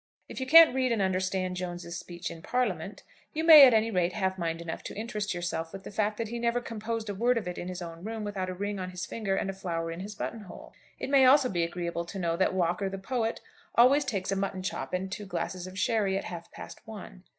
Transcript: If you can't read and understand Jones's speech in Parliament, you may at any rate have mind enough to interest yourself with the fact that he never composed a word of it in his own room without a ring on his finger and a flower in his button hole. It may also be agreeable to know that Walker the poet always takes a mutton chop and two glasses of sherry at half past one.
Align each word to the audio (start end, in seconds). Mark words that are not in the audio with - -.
If 0.27 0.39
you 0.39 0.47
can't 0.47 0.73
read 0.73 0.91
and 0.91 0.99
understand 0.99 1.57
Jones's 1.57 1.95
speech 1.95 2.31
in 2.31 2.41
Parliament, 2.41 3.03
you 3.33 3.43
may 3.43 3.67
at 3.67 3.73
any 3.75 3.91
rate 3.91 4.13
have 4.13 4.39
mind 4.39 4.59
enough 4.59 4.81
to 4.85 4.95
interest 4.95 5.35
yourself 5.35 5.71
with 5.71 5.83
the 5.83 5.91
fact 5.91 6.17
that 6.17 6.29
he 6.29 6.39
never 6.39 6.59
composed 6.59 7.07
a 7.07 7.13
word 7.13 7.37
of 7.37 7.47
it 7.47 7.59
in 7.59 7.67
his 7.67 7.83
own 7.83 8.03
room 8.03 8.23
without 8.23 8.49
a 8.49 8.55
ring 8.55 8.79
on 8.79 8.89
his 8.89 9.05
finger 9.05 9.35
and 9.35 9.47
a 9.47 9.53
flower 9.53 9.91
in 9.91 9.99
his 9.99 10.15
button 10.15 10.39
hole. 10.39 10.73
It 10.97 11.11
may 11.11 11.25
also 11.25 11.49
be 11.49 11.61
agreeable 11.61 12.05
to 12.05 12.17
know 12.17 12.35
that 12.35 12.55
Walker 12.55 12.89
the 12.89 12.97
poet 12.97 13.41
always 13.75 14.03
takes 14.03 14.31
a 14.31 14.35
mutton 14.35 14.63
chop 14.63 14.91
and 14.91 15.11
two 15.11 15.27
glasses 15.27 15.67
of 15.67 15.77
sherry 15.77 16.17
at 16.17 16.23
half 16.23 16.51
past 16.51 16.79
one. 16.87 17.23